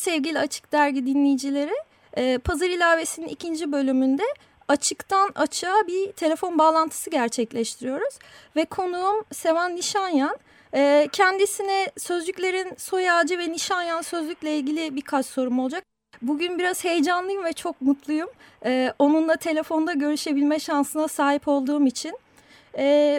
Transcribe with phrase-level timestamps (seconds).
[0.00, 1.74] Sevgili Açık Dergi dinleyicileri.
[2.18, 4.22] Ee, Pazar ilavesinin ikinci bölümünde
[4.68, 8.18] açıktan açığa bir telefon bağlantısı gerçekleştiriyoruz.
[8.56, 10.36] Ve konuğum Sevan Nişanyan.
[10.74, 15.84] Ee, kendisine sözcüklerin soy ağacı ve Nişanyan sözlükle ilgili birkaç sorum olacak.
[16.22, 18.28] Bugün biraz heyecanlıyım ve çok mutluyum.
[18.64, 22.18] Ee, onunla telefonda görüşebilme şansına sahip olduğum için.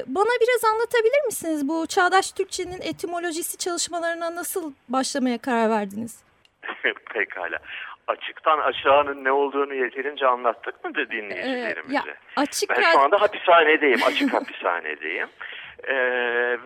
[0.08, 6.16] Bana biraz anlatabilir misiniz bu çağdaş Türkçenin etimolojisi çalışmalarına nasıl başlamaya karar verdiniz?
[7.14, 7.60] Pekala.
[8.08, 11.94] Açıktan aşağının ne olduğunu yeterince anlattık mı da dinleyicilerimize?
[11.94, 15.28] Ee, ya, açık ben şu anda hapishanedeyim, açık hapishanedeyim.
[15.84, 15.96] Ee,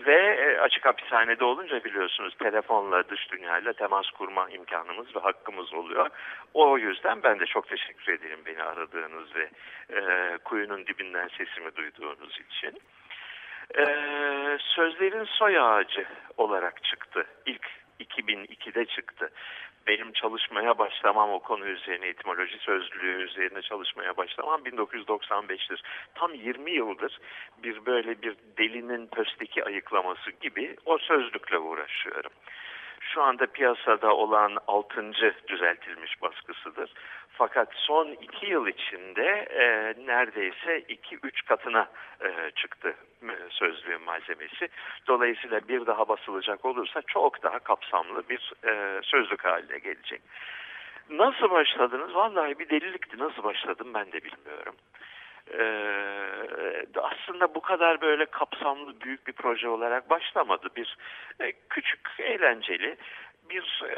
[0.05, 6.09] ve e, açık hapishanede olunca biliyorsunuz telefonla dış dünyayla temas kurma imkanımız ve hakkımız oluyor.
[6.53, 9.49] O yüzden ben de çok teşekkür ederim beni aradığınız ve
[9.89, 12.81] e, kuyunun dibinden sesimi duyduğunuz için.
[13.77, 16.05] Ee, sözlerin soy ağacı
[16.38, 17.25] olarak çıktı.
[17.45, 17.67] İlk
[17.99, 19.31] 2002'de çıktı
[19.88, 25.81] benim çalışmaya başlamam o konu üzerine etimoloji sözlüğü üzerine çalışmaya başlamam 1995'tir.
[26.16, 27.19] Tam 20 yıldır
[27.63, 32.31] bir böyle bir delinin pösteki ayıklaması gibi o sözlükle uğraşıyorum
[33.13, 35.11] şu anda piyasada olan 6.
[35.47, 36.93] düzeltilmiş baskısıdır.
[37.38, 39.66] Fakat son 2 yıl içinde e,
[40.05, 41.88] neredeyse 2-3 katına
[42.22, 44.67] e, çıktı e, sözlüğün malzemesi.
[45.08, 50.22] Dolayısıyla bir daha basılacak olursa çok daha kapsamlı bir e, sözlük haline gelecek.
[51.09, 52.16] Nasıl başladınız?
[52.16, 53.18] Vallahi bir delilikti.
[53.18, 54.75] Nasıl başladım ben de bilmiyorum.
[55.53, 60.68] Ee, aslında bu kadar böyle kapsamlı büyük bir proje olarak başlamadı.
[60.75, 60.97] Bir
[61.40, 62.97] e, küçük eğlenceli
[63.50, 63.97] bir e,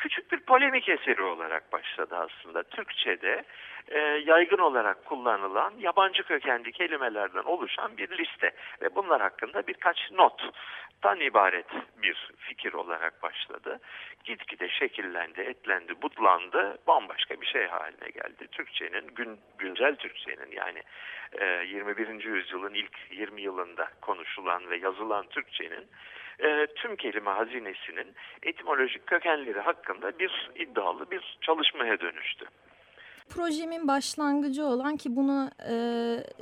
[0.00, 2.62] küçük bir polemik eseri olarak başladı aslında.
[2.62, 3.44] Türkçe'de
[3.88, 8.50] e, yaygın olarak kullanılan yabancı kökenli kelimelerden oluşan bir liste
[8.82, 11.66] ve bunlar hakkında birkaç nottan ibaret
[12.02, 13.80] bir fikir olarak başladı.
[14.24, 18.46] Gitgide şekillendi, etlendi, butlandı, bambaşka bir şey haline geldi.
[18.52, 20.82] Türkçenin, gün, güncel Türkçenin yani
[21.32, 22.24] e, 21.
[22.24, 25.88] yüzyılın ilk 20 yılında konuşulan ve yazılan Türkçenin
[26.42, 32.46] e, tüm kelime hazinesinin etimolojik kökenleri hakkında bir iddialı bir çalışmaya dönüştü.
[33.28, 35.74] Projemin başlangıcı olan ki bunu e,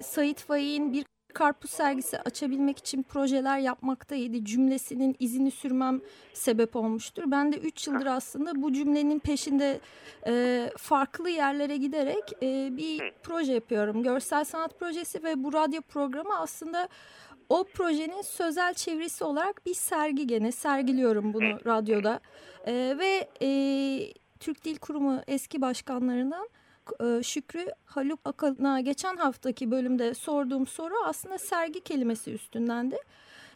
[0.02, 1.04] Sait Faik'in bir
[1.34, 6.00] karpuz sergisi açabilmek için projeler yapmaktaydı cümlesinin izini sürmem
[6.32, 7.22] sebep olmuştur.
[7.26, 9.80] Ben de 3 yıldır aslında bu cümlenin peşinde
[10.26, 14.02] e, farklı yerlere giderek e, bir proje yapıyorum.
[14.02, 16.88] Görsel sanat projesi ve bu radyo programı aslında
[17.48, 22.20] o projenin sözel çevresi olarak bir sergi gene sergiliyorum bunu radyoda.
[22.66, 23.48] E, ve e,
[24.40, 26.48] Türk Dil Kurumu eski başkanlarından
[27.00, 32.96] e, Şükrü Haluk Akan'a geçen haftaki bölümde sorduğum soru aslında sergi kelimesi üstündendi.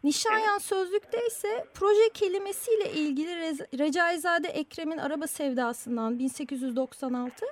[0.04, 7.47] Nişanyan Sözlük'te ise proje kelimesiyle ilgili Recaizade Ekrem'in Araba Sevdası'ndan 1896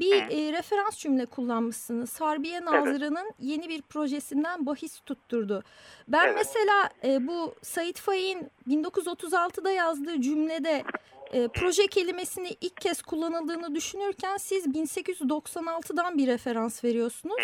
[0.00, 2.20] bir e, referans cümle kullanmışsınız.
[2.20, 3.34] Harbiye Nazırı'nın evet.
[3.40, 5.62] yeni bir projesinden bahis tutturdu.
[6.08, 6.36] Ben evet.
[6.36, 10.84] mesela e, bu Sait Faik'in 1936'da yazdığı cümlede
[11.32, 17.36] e, proje kelimesini ilk kez kullanıldığını düşünürken siz 1896'dan bir referans veriyorsunuz.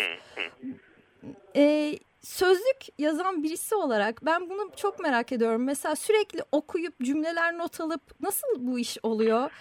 [1.55, 5.63] E, sözlük yazan birisi olarak ben bunu çok merak ediyorum.
[5.63, 9.51] Mesela sürekli okuyup cümleler not alıp nasıl bu iş oluyor?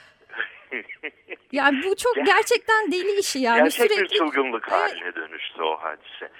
[1.53, 3.63] yani bu çok gerçekten deli işi yani.
[3.63, 4.03] Gerçek sürekli...
[4.03, 6.31] bir çılgınlık haline dönüştü o hadise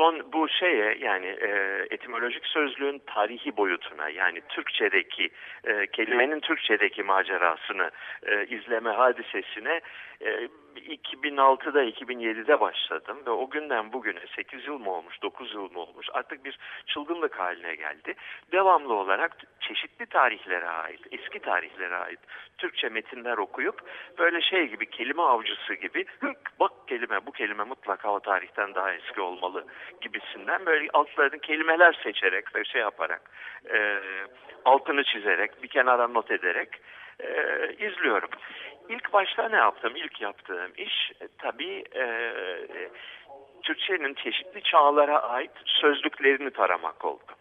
[0.00, 1.50] son bu şeye yani e,
[1.90, 5.30] etimolojik sözlüğün tarihi boyutuna yani Türkçedeki
[5.64, 7.90] e, kelimenin Türkçedeki macerasını
[8.22, 9.80] e, izleme hadisesine
[10.24, 15.78] e, 2006'da 2007'de başladım ve o günden bugüne 8 yıl mı olmuş 9 yıl mı
[15.80, 18.14] olmuş artık bir çılgınlık haline geldi.
[18.52, 22.20] Devamlı olarak çeşitli tarihlere ait eski tarihlere ait
[22.58, 23.80] Türkçe metinler okuyup
[24.18, 26.04] böyle şey gibi kelime avcısı gibi
[26.60, 29.66] bak kelime bu kelime mutlaka o tarihten daha eski olmalı
[30.00, 33.30] gibisinden böyle altlarını kelimeler seçerek ve şey yaparak
[33.72, 34.00] e,
[34.64, 36.68] altını çizerek bir kenara not ederek
[37.20, 38.30] e, izliyorum.
[38.90, 39.96] İlk başta ne yaptım?
[39.96, 42.32] İlk yaptığım iş e, tabii e,
[43.62, 47.32] Türkçenin çeşitli çağlara ait sözlüklerini taramak oldu.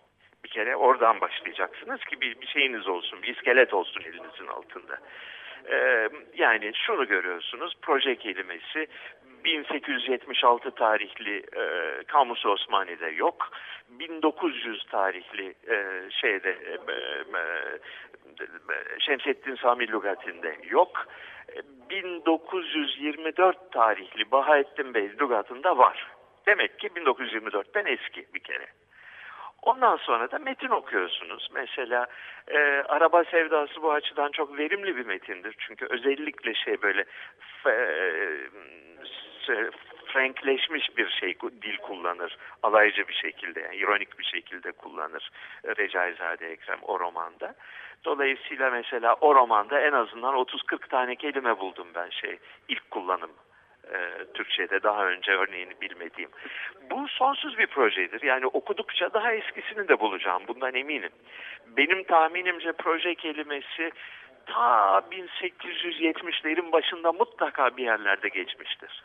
[0.43, 4.97] Bir kere oradan başlayacaksınız ki bir, bir şeyiniz olsun, bir iskelet olsun elinizin altında.
[5.71, 8.87] E, yani şunu görüyorsunuz proje kelimesi
[9.43, 13.51] 1876 tarihli e, Kamus Osmani'de yok.
[13.89, 17.79] 1900 tarihli e, şeyde e, e,
[18.99, 21.07] Şemsettin Sami Lugati'nde yok.
[21.89, 26.07] 1924 tarihli Bahaettin Bey Lugat'ında var.
[26.47, 28.67] Demek ki 1924'ten eski bir kere.
[29.61, 31.49] Ondan sonra da metin okuyorsunuz.
[31.53, 32.07] Mesela
[32.47, 32.57] e,
[32.87, 35.55] Araba Sevdası bu açıdan çok verimli bir metindir.
[35.59, 37.05] Çünkü özellikle şey böyle
[37.65, 37.73] e,
[40.05, 42.37] frankleşmiş bir şey dil kullanır.
[42.63, 45.29] Alaycı bir şekilde, yani ironik bir şekilde kullanır
[45.65, 47.55] Recaizade Ekrem o romanda.
[48.05, 53.31] Dolayısıyla mesela o romanda en azından 30-40 tane kelime buldum ben şey ilk kullanım
[53.93, 56.29] e, Türkçe'de daha önce örneğini bilmediğim.
[56.91, 58.21] Bu sonsuz bir projedir.
[58.21, 60.43] Yani okudukça daha eskisini de bulacağım.
[60.47, 61.11] Bundan eminim.
[61.77, 63.91] Benim tahminimce proje kelimesi
[64.45, 69.03] ta 1870'lerin başında mutlaka bir yerlerde geçmiştir.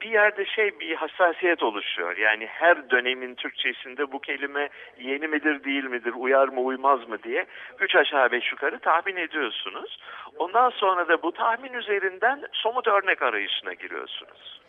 [0.00, 2.16] Bir yerde şey bir hassasiyet oluşuyor.
[2.16, 4.68] Yani her dönemin Türkçesinde bu kelime
[4.98, 7.46] yeni midir değil midir, uyar mı uymaz mı diye
[7.80, 9.98] üç aşağı beş yukarı tahmin ediyorsunuz.
[10.38, 14.60] Ondan sonra da bu tahmin üzerinden somut örnek arayışına giriyorsunuz.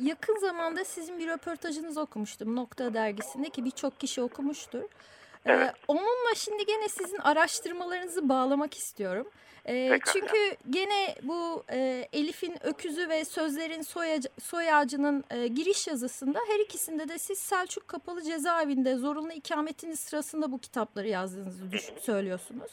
[0.00, 4.82] Yakın zamanda sizin bir röportajınızı okumuştum Nokta dergisinde ki birçok kişi okumuştur.
[5.46, 5.74] Ee, evet.
[5.88, 9.30] onunla şimdi gene sizin araştırmalarınızı bağlamak istiyorum.
[9.68, 14.06] Ee, çünkü gene bu e, Elif'in öküzü ve sözlerin soy,
[14.42, 20.52] soy ağacının e, giriş yazısında her ikisinde de siz Selçuk Kapalı Cezaevinde zorunlu ikametiniz sırasında
[20.52, 21.64] bu kitapları yazdığınızı
[22.00, 22.70] söylüyorsunuz.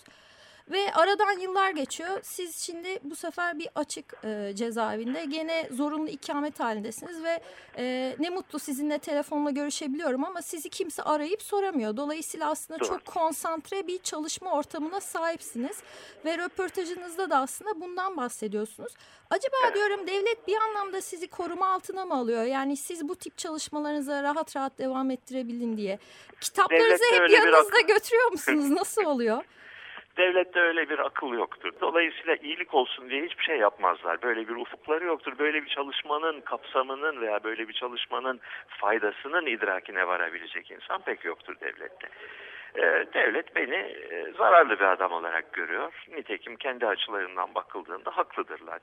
[0.72, 2.20] Ve aradan yıllar geçiyor.
[2.24, 7.40] Siz şimdi bu sefer bir açık e, cezaevinde gene zorunlu ikamet halindesiniz ve
[7.78, 11.98] e, ne mutlu sizinle telefonla görüşebiliyorum ama sizi kimse arayıp soramıyor.
[11.98, 12.88] Dolayısıyla aslında Doğru.
[12.88, 15.78] çok konsantre bir çalışma ortamına sahipsiniz
[16.26, 18.94] ve röportajınızda da aslında bundan bahsediyorsunuz.
[19.30, 19.76] Acaba evet.
[19.76, 22.44] diyorum devlet bir anlamda sizi koruma altına mı alıyor?
[22.44, 26.00] Yani siz bu tip çalışmalarınıza rahat rahat devam ettirebilin diye.
[26.42, 28.70] Kitaplarınızı hep yanınızda götürüyor musunuz?
[28.70, 29.44] Nasıl oluyor?
[30.18, 31.72] Devlette öyle bir akıl yoktur.
[31.82, 34.22] Dolayısıyla iyilik olsun diye hiçbir şey yapmazlar.
[34.22, 35.34] Böyle bir ufukları yoktur.
[35.40, 42.08] Böyle bir çalışmanın kapsamının veya böyle bir çalışmanın faydasının idrakine varabilecek insan pek yoktur devlette.
[42.76, 45.94] Ee, devlet beni e, zararlı bir adam olarak görüyor.
[46.18, 48.80] Nitekim kendi açılarından bakıldığında haklıdırlar.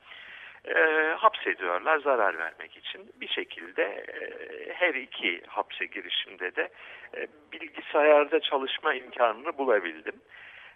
[0.65, 3.11] E, hapsediyorlar zarar vermek için.
[3.21, 6.69] Bir şekilde e, her iki hapse girişimde de
[7.17, 10.15] e, bilgisayarda çalışma imkanını bulabildim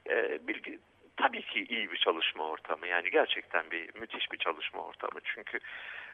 [0.09, 0.79] e, bilgi,
[1.17, 2.87] tabii ki iyi bir çalışma ortamı.
[2.87, 5.19] Yani gerçekten bir müthiş bir çalışma ortamı.
[5.23, 5.59] Çünkü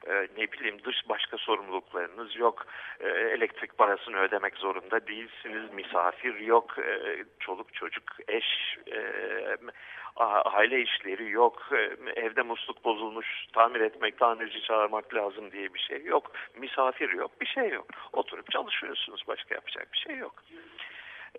[0.07, 2.65] e, ne bileyim dış başka sorumluluklarınız yok.
[2.99, 5.73] E, elektrik parasını ödemek zorunda değilsiniz.
[5.73, 6.79] Misafir yok.
[6.79, 8.99] E, çoluk çocuk, eş, e,
[10.45, 11.69] aile işleri yok.
[11.71, 16.31] E, evde musluk bozulmuş, tamir etmek, tamirci çağırmak lazım diye bir şey yok.
[16.57, 17.87] Misafir yok, bir şey yok.
[18.13, 19.23] Oturup çalışıyorsunuz.
[19.27, 20.43] Başka yapacak bir şey yok.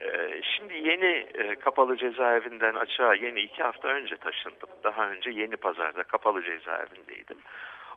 [0.01, 4.69] Ee, şimdi yeni e, kapalı cezaevinden açığa yeni iki hafta önce taşındım.
[4.85, 7.39] Daha önce yeni pazarda kapalı cezaevindeydim.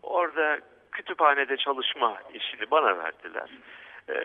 [0.04, 0.60] Orada
[0.92, 3.50] kütüphanede çalışma işini bana verdiler.
[4.10, 4.18] Ee,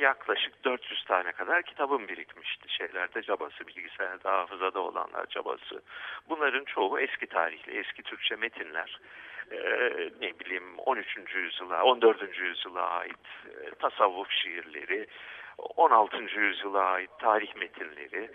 [0.00, 2.74] yaklaşık 400 tane kadar kitabım birikmişti.
[2.76, 5.82] Şeylerde cabası, bilgisayarda, hafızada olanlar cabası.
[6.28, 9.00] Bunların çoğu eski tarihli, eski Türkçe metinler.
[9.52, 11.34] Ee, ne bileyim 13.
[11.34, 12.38] yüzyıla, 14.
[12.38, 15.06] yüzyıla ait e, tasavvuf şiirleri,
[15.58, 16.16] 16.
[16.16, 18.30] yüzyıla ait tarih metinleri,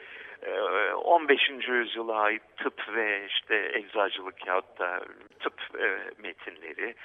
[0.95, 1.49] 15.
[1.49, 5.01] E, yüzyıla ait tıp ve işte eczacılık yahut da
[5.39, 6.95] tıp e, metinleri,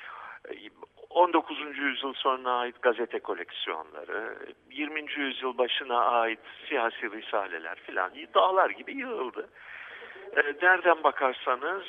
[1.11, 1.79] 19.
[1.79, 4.39] yüzyıl sonuna ait gazete koleksiyonları,
[4.71, 5.13] 20.
[5.17, 9.49] yüzyıl başına ait siyasi risaleler filan dağlar gibi yığıldı.
[10.37, 11.85] E, nereden bakarsanız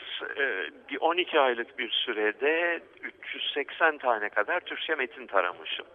[1.00, 5.86] 12 aylık bir sürede 380 tane kadar Türkçe metin taramışım.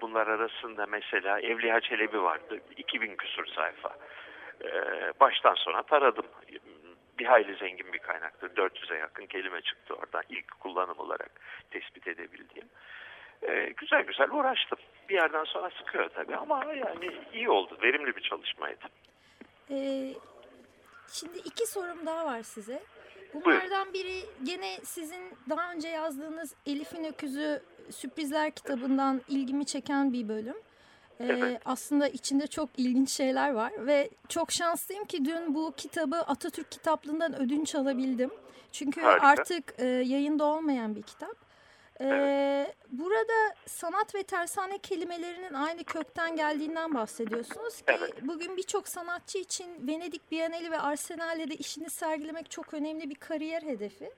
[0.00, 2.60] Bunlar arasında mesela Evliya Çelebi vardı.
[2.76, 3.96] 2000 küsur sayfa.
[4.64, 6.26] Ee, baştan sona taradım.
[7.18, 8.46] Bir hayli zengin bir kaynaktı.
[8.56, 11.30] 400'e yakın kelime çıktı oradan ilk kullanım olarak
[11.70, 12.68] tespit edebildiğim.
[13.42, 14.78] Ee, güzel güzel uğraştım.
[15.08, 17.78] Bir yerden sonra sıkıyor tabii ama yani iyi oldu.
[17.82, 18.84] Verimli bir çalışmaydı.
[19.70, 20.14] Ee,
[21.12, 22.82] şimdi iki sorum daha var size.
[23.44, 30.56] Bunlardan biri gene sizin daha önce yazdığınız Elif'in Öküzü Sürprizler kitabından ilgimi çeken bir bölüm.
[31.20, 36.70] Ee, aslında içinde çok ilginç şeyler var ve çok şanslıyım ki dün bu kitabı Atatürk
[36.70, 38.30] kitaplığından ödünç alabildim.
[38.72, 39.26] Çünkü Harika.
[39.26, 41.45] artık e, yayında olmayan bir kitap.
[42.00, 48.14] Ee, burada sanat ve tersane kelimelerinin aynı kökten geldiğinden bahsediyorsunuz ki Evet.
[48.22, 53.62] bugün birçok sanatçı için Venedik Bienali ve Arsenal'de de işini sergilemek çok önemli bir kariyer
[53.62, 54.10] hedefi.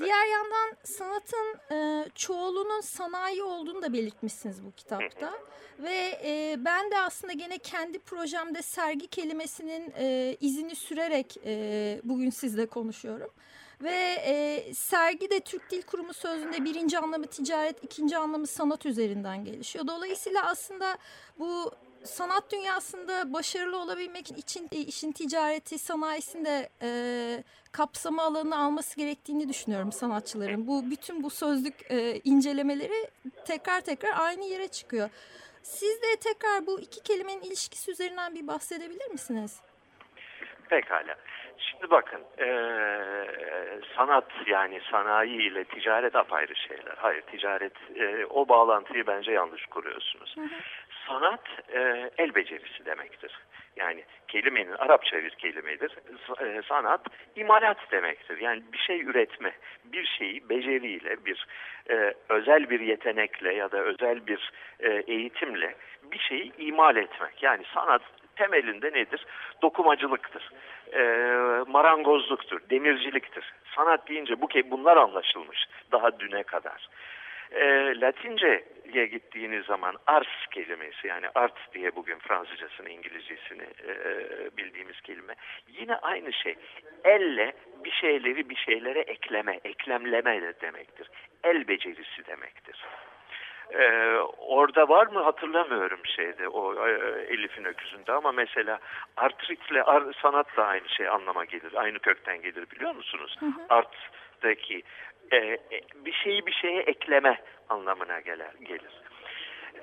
[0.00, 5.32] Diğer yandan sanatın e, çoğulunun sanayi olduğunu da belirtmişsiniz bu kitapta.
[5.78, 12.30] Ve e, ben de aslında gene kendi projemde sergi kelimesinin e, izini sürerek e, bugün
[12.30, 13.30] sizle konuşuyorum.
[13.82, 19.44] Ve e, sergi de Türk Dil Kurumu sözünde birinci anlamı ticaret, ikinci anlamı sanat üzerinden
[19.44, 19.86] gelişiyor.
[19.86, 20.98] Dolayısıyla aslında
[21.38, 21.72] bu
[22.04, 29.92] sanat dünyasında başarılı olabilmek için e, işin ticareti, sanayisinde e, kapsama alanını alması gerektiğini düşünüyorum
[29.92, 30.66] sanatçıların.
[30.66, 33.10] Bu bütün bu sözlük e, incelemeleri
[33.44, 35.10] tekrar tekrar aynı yere çıkıyor.
[35.62, 39.56] Siz de tekrar bu iki kelimenin ilişkisi üzerinden bir bahsedebilir misiniz?
[40.68, 41.14] Pekala.
[41.58, 46.94] Şimdi bakın eee, sanat yani sanayi ile ticaret apayrı şeyler.
[46.96, 50.34] Hayır ticaret eee, o bağlantıyı bence yanlış kuruyorsunuz.
[51.08, 51.40] Sanat
[51.74, 53.38] eee, el becerisi demektir.
[53.76, 55.92] Yani kelimenin Arapça bir kelimedir.
[56.68, 57.00] Sanat
[57.36, 58.38] imalat demektir.
[58.40, 59.52] Yani bir şey üretme,
[59.84, 61.46] bir şeyi beceriyle, bir
[61.90, 67.42] eee, özel bir yetenekle ya da özel bir eee, eğitimle bir şeyi imal etmek.
[67.42, 68.02] Yani sanat
[68.38, 69.26] temelinde nedir?
[69.62, 70.50] Dokumacılıktır,
[70.92, 71.02] e,
[71.66, 73.54] marangozluktur, demirciliktir.
[73.76, 76.88] Sanat deyince bu bunlar anlaşılmış daha düne kadar.
[77.52, 77.60] E,
[78.00, 83.96] Latince'ye gittiğiniz zaman ars kelimesi yani art diye bugün Fransızcasını, İngilizcesini e,
[84.56, 85.34] bildiğimiz kelime
[85.68, 86.56] yine aynı şey.
[87.04, 87.52] Elle
[87.84, 91.10] bir şeyleri bir şeylere ekleme, eklemleme de demektir.
[91.44, 92.84] El becerisi demektir.
[93.72, 96.90] Ee, orada var mı hatırlamıyorum şeyde o e,
[97.28, 98.78] Elif'in öküzünde ama mesela
[99.16, 101.72] artritle ar, sanat da aynı şey anlama gelir.
[101.74, 103.38] Aynı kökten gelir biliyor musunuz?
[103.68, 104.82] Art'taki
[105.30, 105.60] e, e,
[105.94, 108.46] bir şeyi bir şeye ekleme anlamına gelir.
[108.60, 108.92] gelir.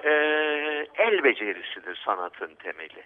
[0.03, 3.03] Ee, el becerisidir sanatın temeli.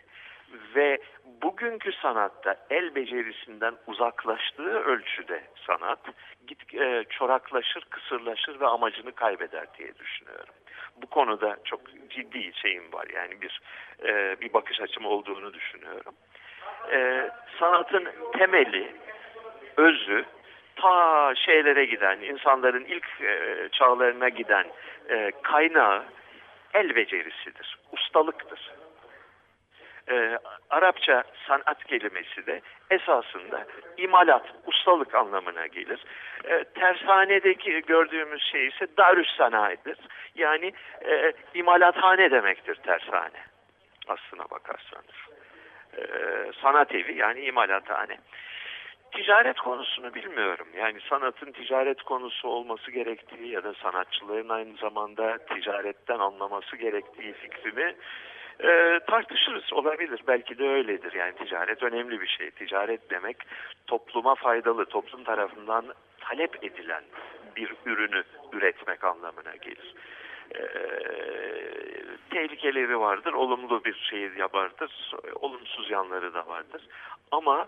[0.75, 0.98] Ve
[1.41, 6.00] bugünkü sanatta el becerisinden uzaklaştığı ölçüde sanat
[6.48, 10.53] git e, çoraklaşır, kısırlaşır ve amacını kaybeder diye düşünüyorum.
[11.01, 13.08] Bu konuda çok ciddi şeyim var.
[13.15, 13.62] Yani bir
[14.06, 16.13] e, bir bakış açım olduğunu düşünüyorum.
[16.91, 17.29] E,
[17.60, 18.96] sanatın temeli,
[19.77, 20.25] özü
[20.75, 24.65] ta şeylere giden, insanların ilk e, çağlarına giden
[25.10, 26.03] e, kaynağı
[26.74, 28.72] el becerisidir, ustalıktır.
[30.10, 30.38] E,
[30.70, 33.66] Arapça sanat kelimesi de esasında
[33.98, 36.06] imalat, ustalık anlamına gelir.
[36.44, 39.98] E, tersanedeki gördüğümüz şey ise darüs sanayidir.
[40.36, 40.74] Yani
[41.06, 43.39] e, imalathane demektir tersane
[44.08, 45.16] aslına bakarsanız.
[45.98, 46.01] E,
[46.62, 48.18] sanat evi yani imalathane.
[49.12, 50.68] Ticaret konusunu bilmiyorum.
[50.78, 57.96] Yani sanatın ticaret konusu olması gerektiği ya da sanatçıların aynı zamanda ticaretten anlaması gerektiği fikrini
[58.63, 59.74] e, tartışırız.
[59.74, 60.22] Olabilir.
[60.28, 61.13] Belki de öyledir.
[61.13, 62.51] Yani ticaret önemli bir şey.
[62.51, 63.38] Ticaret demek
[63.88, 65.86] topluma faydalı, toplum tarafından
[66.20, 67.04] talep edilen
[67.56, 68.24] bir ürünü
[68.54, 69.96] üretmek anlamına gelir.
[70.56, 70.62] E,
[72.30, 76.82] tehlikeleri vardır, olumlu bir şey vardır, olumsuz yanları da vardır.
[77.32, 77.68] Ama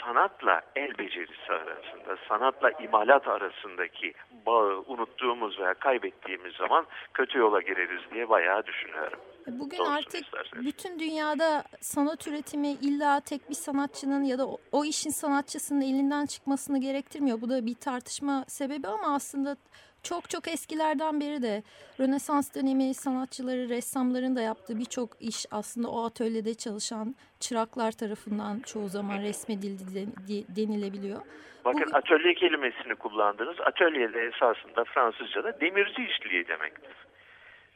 [0.00, 4.14] sanatla el becerisi arasında, sanatla imalat arasındaki
[4.46, 9.20] bağı unuttuğumuz veya kaybettiğimiz zaman kötü yola gireriz diye bayağı düşünüyorum.
[9.46, 10.66] Bugün Doğrusunu artık isterseniz.
[10.66, 16.26] bütün dünyada sanat üretimi illa tek bir sanatçının ya da o, o işin sanatçısının elinden
[16.26, 17.40] çıkmasını gerektirmiyor.
[17.40, 19.56] Bu da bir tartışma sebebi ama aslında
[20.02, 21.62] çok çok eskilerden beri de
[22.00, 28.88] Rönesans dönemi sanatçıları, ressamların da yaptığı birçok iş aslında o atölyede çalışan çıraklar tarafından çoğu
[28.88, 31.20] zaman resmedildi de- de- denilebiliyor.
[31.64, 33.56] Bakın Bu- atölye kelimesini kullandınız.
[33.60, 36.92] Atölye de esasında Fransızca'da demirci işliği demektir.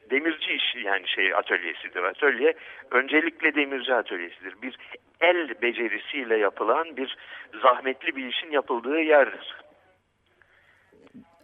[0.09, 2.03] Demirci iş yani şey atölyesidir.
[2.03, 2.53] Atölye
[2.91, 4.61] öncelikle demirci atölyesidir.
[4.61, 4.77] Bir
[5.21, 7.17] el becerisiyle yapılan bir
[7.61, 9.55] zahmetli bir işin yapıldığı yerdir.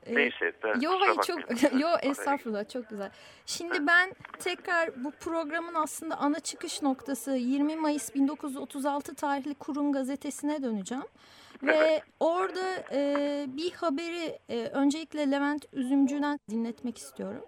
[0.05, 0.53] Ee, Neyse.
[0.63, 1.39] ben Yo hayır çok
[1.81, 3.11] yo estağfurullah çok güzel.
[3.45, 10.63] Şimdi ben tekrar bu programın aslında ana çıkış noktası 20 Mayıs 1936 tarihli Kurun gazetesine
[10.63, 11.03] döneceğim.
[11.63, 12.03] Ve Evet.
[12.19, 17.45] orada e, bir haberi e, öncelikle Levent Üzümcü'den dinletmek istiyorum.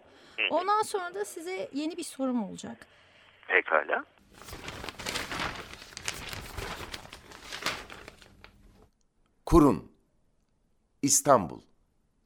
[0.50, 2.88] Ondan sonra da size yeni bir sorum olacak.
[3.48, 4.06] Pekala.
[9.46, 9.92] Kurun
[11.02, 11.62] İstanbul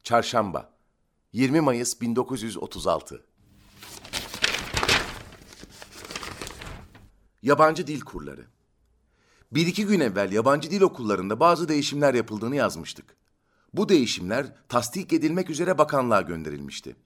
[0.02, 0.72] Çarşamba
[1.32, 3.24] 20 Mayıs 1936
[7.42, 8.46] Yabancı dil kurları
[9.52, 13.16] Bir iki gün evvel yabancı dil okullarında bazı değişimler yapıldığını yazmıştık.
[13.74, 16.96] Bu değişimler tasdik edilmek üzere bakanlığa gönderilmişti.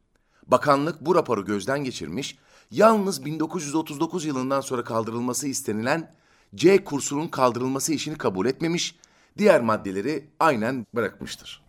[0.46, 2.38] Bakanlık bu raporu gözden geçirmiş,
[2.70, 6.14] yalnız 1939 yılından sonra kaldırılması istenilen
[6.54, 8.96] C kursunun kaldırılması işini kabul etmemiş,
[9.38, 11.62] diğer maddeleri aynen bırakmıştır.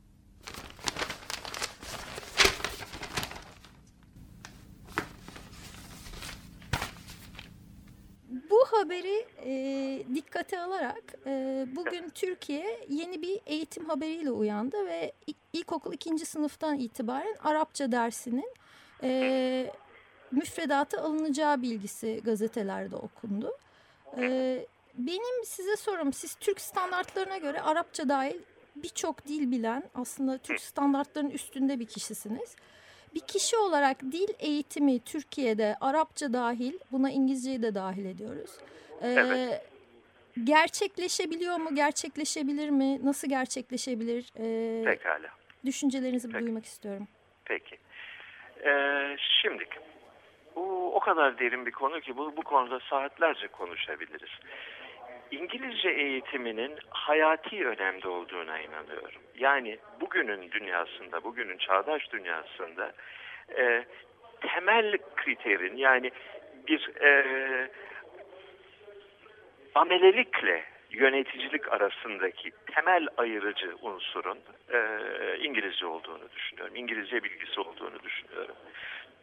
[8.84, 15.94] Haberi e, dikkate alarak e, bugün Türkiye yeni bir eğitim haberiyle uyandı ve ilk- ilkokul
[15.94, 18.54] ikinci sınıftan itibaren Arapça dersinin
[19.04, 19.72] e,
[20.32, 23.58] müfredata alınacağı bilgisi gazetelerde okundu.
[24.18, 24.60] E,
[24.98, 28.40] benim size sorum, siz Türk standartlarına göre Arapça dahil
[28.76, 32.56] birçok dil bilen aslında Türk standartlarının üstünde bir kişisiniz.
[33.16, 38.52] Bir kişi olarak dil eğitimi Türkiye'de Arapça dahil, buna İngilizceyi de dahil ediyoruz.
[39.02, 39.62] Ee, Evet.
[40.44, 41.76] Gerçekleşebiliyor mu?
[41.76, 43.00] Gerçekleşebilir mi?
[43.06, 44.32] Nasıl gerçekleşebilir?
[44.40, 45.28] Ee, Pekala.
[45.66, 46.46] düşüncelerinizi Peki.
[46.46, 47.08] duymak istiyorum.
[47.46, 47.78] Peki.
[48.66, 49.66] Ee, şimdi
[50.56, 54.32] bu o kadar derin bir konu ki bu, bu konuda saatlerce konuşabiliriz.
[55.32, 59.22] İngilizce eğitiminin hayati önemde olduğuna inanıyorum.
[59.38, 62.94] Yani bugünün dünyasında, bugünün çağdaş dünyasında
[63.58, 63.86] e,
[64.42, 66.12] temel kriterin yani
[66.68, 67.70] bir e,
[69.76, 70.64] amelelikle
[70.94, 74.38] yöneticilik arasındaki temel ayırıcı unsurun
[74.74, 74.80] e,
[75.40, 76.76] İngilizce olduğunu düşünüyorum.
[76.76, 78.56] İngilizce bilgisi olduğunu düşünüyorum.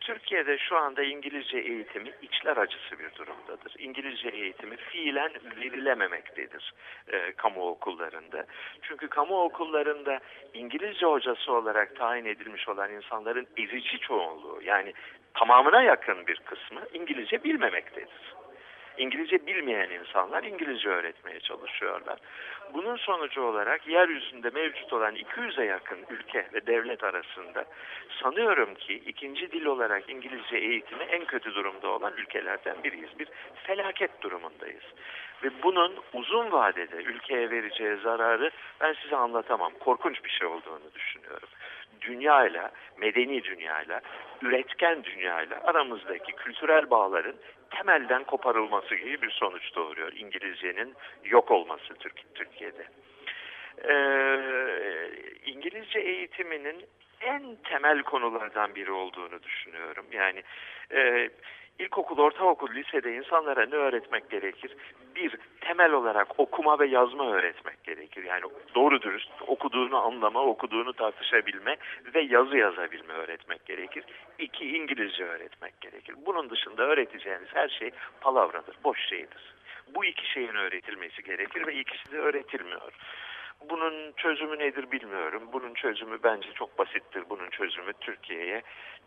[0.00, 3.74] Türkiye'de şu anda İngilizce eğitimi içler acısı bir durumdadır.
[3.78, 6.74] İngilizce eğitimi fiilen verilememektedir
[7.08, 8.46] e, kamu okullarında.
[8.82, 10.20] Çünkü kamu okullarında
[10.54, 14.92] İngilizce hocası olarak tayin edilmiş olan insanların ezici çoğunluğu yani
[15.34, 18.34] tamamına yakın bir kısmı İngilizce bilmemektedir.
[19.00, 22.18] İngilizce bilmeyen insanlar İngilizce öğretmeye çalışıyorlar.
[22.74, 27.64] Bunun sonucu olarak yeryüzünde mevcut olan 200'e yakın ülke ve devlet arasında
[28.22, 33.18] sanıyorum ki ikinci dil olarak İngilizce eğitimi en kötü durumda olan ülkelerden biriyiz.
[33.18, 34.84] Bir felaket durumundayız.
[35.44, 39.72] Ve bunun uzun vadede ülkeye vereceği zararı ben size anlatamam.
[39.80, 41.48] Korkunç bir şey olduğunu düşünüyorum.
[42.00, 44.00] Dünyayla, medeni dünyayla,
[44.42, 47.36] üretken dünyayla aramızdaki kültürel bağların
[47.70, 52.86] temelden koparılması gibi bir sonuç doğuruyor İngilizcenin yok olması Türk, Türkiye'de.
[53.88, 55.10] Ee,
[55.46, 56.84] İngilizce eğitiminin
[57.20, 60.06] en temel konulardan biri olduğunu düşünüyorum.
[60.12, 60.42] Yani
[60.92, 61.30] e,
[61.80, 64.76] ilkokul, ortaokul, lisede insanlara ne öğretmek gerekir?
[65.16, 68.24] Bir, temel olarak okuma ve yazma öğretmek gerekir.
[68.24, 68.42] Yani
[68.74, 71.76] doğru dürüst okuduğunu anlama, okuduğunu tartışabilme
[72.14, 74.04] ve yazı yazabilme öğretmek gerekir.
[74.38, 76.14] İki, İngilizce öğretmek gerekir.
[76.26, 77.90] Bunun dışında öğreteceğiniz her şey
[78.20, 79.54] palavradır, boş şeydir.
[79.94, 82.92] Bu iki şeyin öğretilmesi gerekir ve ikisi de öğretilmiyor.
[83.68, 85.42] Bunun çözümü nedir bilmiyorum.
[85.52, 87.24] Bunun çözümü bence çok basittir.
[87.30, 88.62] Bunun çözümü Türkiye'ye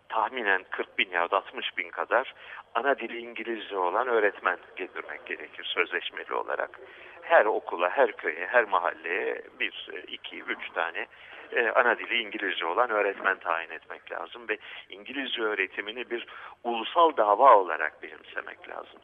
[0.09, 2.33] tahminen 40 bin ya da 60 bin kadar
[2.75, 6.79] ana dili İngilizce olan öğretmen getirmek gerekir sözleşmeli olarak.
[7.21, 11.07] Her okula, her köye, her mahalleye bir, iki, üç tane
[11.51, 14.57] e, ana dili İngilizce olan öğretmen tayin etmek lazım ve
[14.89, 16.27] İngilizce öğretimini bir
[16.63, 18.99] ulusal dava olarak benimsemek lazım.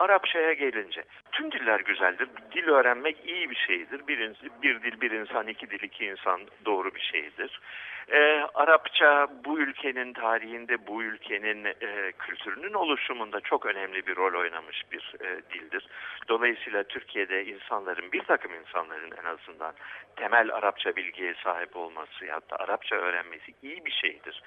[0.00, 2.28] Arapçaya gelince tüm diller güzeldir.
[2.52, 4.06] Dil öğrenmek iyi bir şeydir.
[4.08, 7.60] Bir, bir dil bir insan, iki dil iki insan doğru bir şeydir.
[8.08, 14.82] Ee, Arapça bu ülkenin tarihinde, bu ülkenin e, kültürünün oluşumunda çok önemli bir rol oynamış
[14.92, 15.86] bir e, dildir.
[16.28, 19.74] Dolayısıyla Türkiye'de insanların, bir takım insanların en azından
[20.16, 24.42] temel Arapça bilgiye sahip olması ya da Arapça öğrenmesi iyi bir şeydir.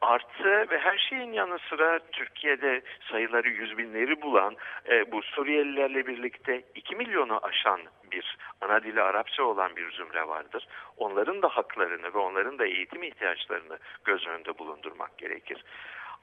[0.00, 4.56] Artı ve her şeyin yanı sıra Türkiye'de sayıları yüz binleri bulan
[4.88, 7.80] e, bu Suriyelilerle birlikte 2 milyonu aşan
[8.12, 10.66] bir ana dili Arapça olan bir zümre vardır.
[10.96, 15.64] Onların da haklarını ve onların da eğitim ihtiyaçlarını göz önünde bulundurmak gerekir.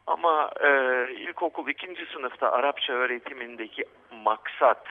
[0.08, 0.70] Ama e,
[1.14, 4.88] ilkokul ikinci sınıfta Arapça öğretimindeki maksat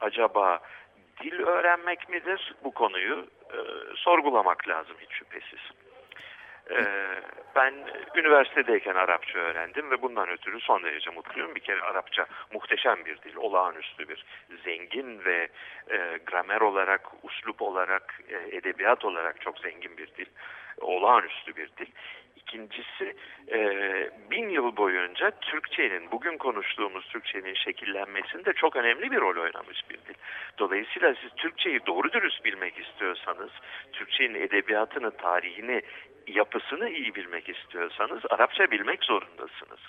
[0.00, 0.60] acaba
[1.22, 2.54] dil öğrenmek midir?
[2.64, 3.58] Bu konuyu e,
[3.96, 5.60] sorgulamak lazım hiç şüphesiz.
[6.70, 6.84] Ee,
[7.56, 7.74] ben
[8.16, 11.54] üniversitedeyken Arapça öğrendim ve bundan ötürü son derece mutluyum.
[11.54, 14.24] Bir kere Arapça muhteşem bir dil, olağanüstü bir,
[14.64, 15.48] zengin ve
[15.90, 20.26] e, gramer olarak, uslup olarak, e, edebiyat olarak çok zengin bir dil,
[20.80, 21.90] olağanüstü bir dil.
[22.36, 23.16] İkincisi
[23.52, 23.60] e,
[24.30, 30.14] bin yıl boyunca Türkçenin, bugün konuştuğumuz Türkçenin şekillenmesinde çok önemli bir rol oynamış bir dil.
[30.58, 33.50] Dolayısıyla siz Türkçeyi doğru dürüst bilmek istiyorsanız,
[33.92, 35.82] Türkçenin edebiyatını, tarihini,
[36.36, 39.80] yapısını iyi bilmek istiyorsanız Arapça bilmek zorundasınız.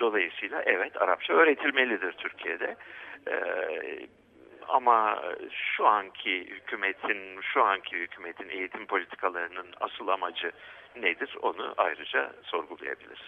[0.00, 2.76] Dolayısıyla evet Arapça öğretilmelidir Türkiye'de.
[3.28, 4.06] Ee,
[4.68, 5.22] ama
[5.76, 10.52] şu anki hükümetin, şu anki hükümetin eğitim politikalarının asıl amacı
[10.96, 13.26] nedir onu ayrıca sorgulayabiliriz.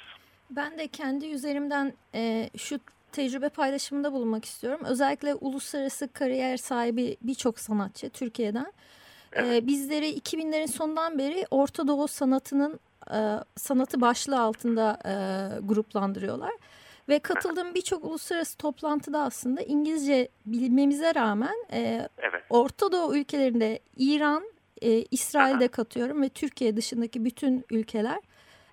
[0.50, 2.78] Ben de kendi üzerimden e, şu
[3.12, 4.80] tecrübe paylaşımında bulunmak istiyorum.
[4.90, 8.72] Özellikle uluslararası kariyer sahibi birçok sanatçı Türkiye'den.
[9.32, 9.62] Evet.
[9.62, 12.80] E, bizleri 2000'lerin sonundan beri Orta Doğu sanatının
[13.12, 13.18] e,
[13.56, 15.12] sanatı başlığı altında e,
[15.66, 16.52] gruplandırıyorlar.
[17.08, 22.42] Ve katıldığım birçok uluslararası toplantıda aslında İngilizce bilmemize rağmen e, evet.
[22.50, 24.44] Orta Doğu ülkelerinde İran,
[24.82, 28.18] e, İsrail'de katıyorum ve Türkiye dışındaki bütün ülkeler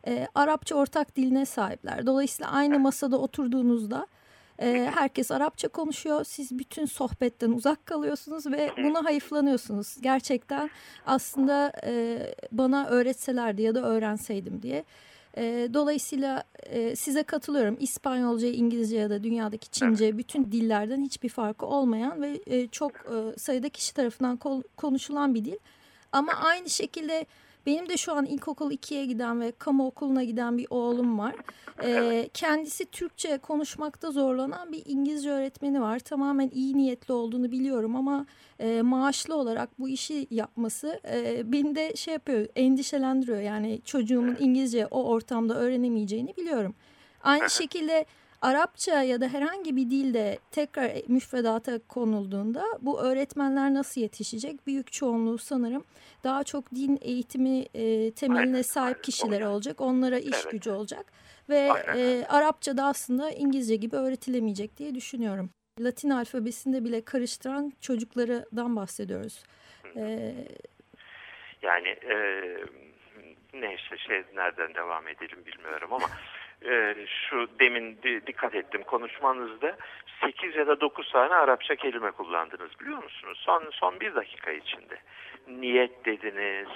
[0.08, 2.06] e, Arapça ortak diline sahipler.
[2.06, 4.08] Dolayısıyla aynı masada oturduğunuzda
[4.62, 6.24] e, herkes Arapça konuşuyor.
[6.24, 9.98] Siz bütün sohbetten uzak kalıyorsunuz ve buna hayıflanıyorsunuz.
[10.02, 10.70] Gerçekten
[11.06, 12.20] aslında e,
[12.52, 14.86] bana öğretselerdi ya da öğrenseydim diye.
[15.38, 17.78] E, dolayısıyla e, size katılıyorum.
[17.80, 23.40] İspanyolca, İngilizce ya da dünyadaki Çince bütün dillerden hiçbir farkı olmayan ve e, çok e,
[23.40, 24.40] sayıda kişi tarafından
[24.78, 25.58] konuşulan bir dil.
[26.12, 27.26] Ama aynı şekilde
[27.68, 31.36] benim de şu an ilkokul 2'ye giden ve kamu okuluna giden bir oğlum var.
[31.84, 36.00] Ee, kendisi Türkçe konuşmakta zorlanan bir İngilizce öğretmeni var.
[36.00, 38.26] Tamamen iyi niyetli olduğunu biliyorum ama
[38.60, 43.42] e, maaşlı olarak bu işi yapması e, beni de şey yapıyor, endişelendiriyor.
[43.42, 46.76] Yani çocuğumun İngilizce o ortamda öğrenemeyeceğini biliyorum.
[47.24, 48.06] Aynı şekilde
[48.42, 54.68] Arapça ya da herhangi bir dilde tekrar müfredata konulduğunda bu öğretmenler nasıl yetişecek?
[54.68, 55.86] Büyük çoğunluğu sanırım
[56.24, 59.46] daha çok din eğitimi e, temeline aynen, sahip aynen, kişiler aynen.
[59.46, 59.82] olacak.
[59.82, 60.52] Onlara iş evet.
[60.52, 61.06] gücü olacak.
[61.50, 65.50] Ve e, Arapça da aslında İngilizce gibi öğretilemeyecek diye düşünüyorum.
[65.80, 69.44] Latin alfabesinde bile karıştıran çocuklardan bahsediyoruz.
[69.96, 70.34] Ee,
[71.62, 72.16] yani e,
[73.54, 76.10] neyse şey nereden devam edelim bilmiyorum ama
[76.66, 79.78] e, şu demin dikkat ettim konuşmanızda
[80.22, 83.40] 8 ya da 9 tane Arapça kelime kullandınız biliyor musunuz?
[83.46, 84.98] Son, son bir dakika içinde.
[85.48, 86.68] Niyet dediniz,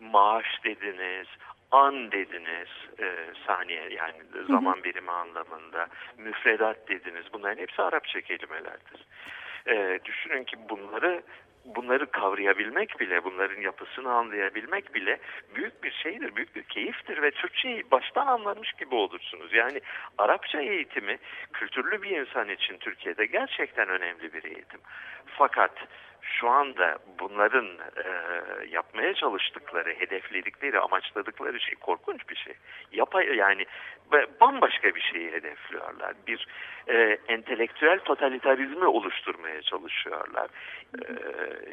[0.00, 1.26] maaş dediniz,
[1.70, 2.68] an dediniz
[2.98, 3.16] e,
[3.46, 5.86] saniye yani zaman birimi anlamında,
[6.18, 7.24] müfredat dediniz.
[7.32, 9.06] Bunların hepsi Arapça kelimelerdir.
[9.66, 11.22] E, düşünün ki bunları
[11.64, 15.18] bunları kavrayabilmek bile, bunların yapısını anlayabilmek bile
[15.54, 19.52] büyük bir şeydir, büyük bir keyiftir ve Türkçeyi baştan anlamış gibi olursunuz.
[19.52, 19.80] Yani
[20.18, 21.18] Arapça eğitimi
[21.52, 24.80] kültürlü bir insan için Türkiye'de gerçekten önemli bir eğitim.
[25.26, 25.72] Fakat
[26.22, 28.06] şu anda bunların e,
[28.68, 32.54] yapmaya çalıştıkları, hedefledikleri, amaçladıkları şey korkunç bir şey.
[32.92, 33.66] Yapa, yani
[34.40, 36.14] bambaşka bir şeyi hedefliyorlar.
[36.26, 36.46] Bir
[36.88, 40.48] e, entelektüel totalitarizmi oluşturmaya çalışıyorlar.
[40.98, 41.12] E,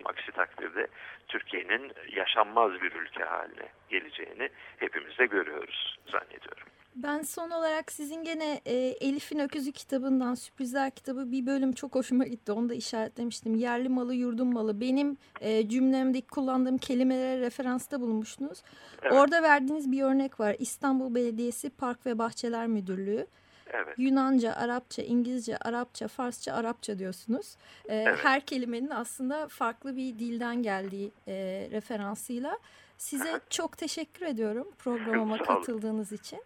[0.05, 0.87] aksi takdirde
[1.27, 6.67] Türkiye'nin yaşanmaz bir ülke haline geleceğini hepimiz de görüyoruz zannediyorum.
[6.95, 12.23] Ben son olarak sizin gene e, Elif'in Öküzü kitabından Sürprizler kitabı bir bölüm çok hoşuma
[12.23, 12.51] gitti.
[12.51, 13.55] Onu da işaretlemiştim.
[13.55, 14.81] Yerli malı yurdum malı.
[14.81, 18.63] Benim e, cümlemdeki kullandığım kelimelere referansta bulunmuşsunuz.
[19.01, 19.13] Evet.
[19.13, 20.55] Orada verdiğiniz bir örnek var.
[20.59, 23.27] İstanbul Belediyesi Park ve Bahçeler Müdürlüğü.
[23.73, 23.95] Evet.
[23.97, 27.55] Yunanca, Arapça, İngilizce, Arapça, Farsça, Arapça diyorsunuz.
[27.89, 28.19] Ee, evet.
[28.23, 31.33] Her kelimenin aslında farklı bir dilden geldiği e,
[31.71, 32.59] referansıyla.
[32.97, 36.39] Size çok teşekkür ediyorum programıma katıldığınız için.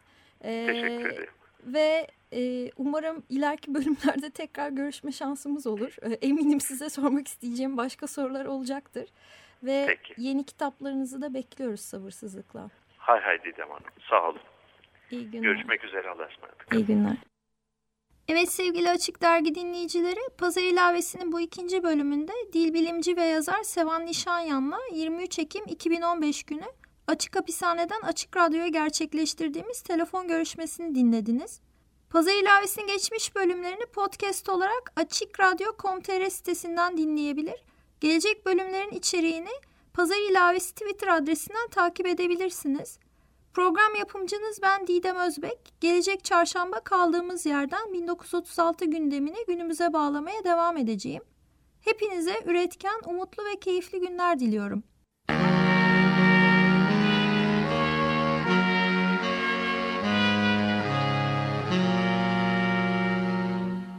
[0.44, 1.30] Ee, Teşekkür ederim.
[1.66, 5.96] Ve e, umarım ileriki bölümlerde tekrar görüşme şansımız olur.
[6.02, 9.10] E, eminim size sormak isteyeceğim başka sorular olacaktır.
[9.64, 10.14] Ve Peki.
[10.18, 12.70] yeni kitaplarınızı da bekliyoruz sabırsızlıkla.
[12.98, 13.84] Hay hay Didem Hanım.
[14.10, 14.42] Sağ olun.
[15.12, 15.44] İyi günler.
[15.44, 16.10] Görüşmek üzere.
[16.10, 16.68] Allah'a ısmarladık.
[16.74, 17.18] İyi günler.
[18.28, 24.06] Evet sevgili Açık Dergi dinleyicileri, Pazar İlavesi'nin bu ikinci bölümünde dil bilimci ve yazar Sevan
[24.06, 26.66] Nişanyan'la 23 Ekim 2015 günü
[27.08, 31.62] Açık Hapishane'den Açık Radyo'ya gerçekleştirdiğimiz telefon görüşmesini dinlediniz.
[32.10, 37.64] Pazar ilavesinin geçmiş bölümlerini podcast olarak açıkradyo.com.tr sitesinden dinleyebilir.
[38.00, 39.52] Gelecek bölümlerin içeriğini
[39.94, 43.00] Pazar ilavesi Twitter adresinden takip edebilirsiniz.
[43.54, 45.74] Program yapımcınız ben Didem Özbek.
[45.82, 51.24] Gelecek çarşamba kaldığımız yerden 1936 gündemini günümüze bağlamaya devam edeceğim.
[51.82, 54.84] Hepinize üretken, umutlu ve keyifli günler diliyorum.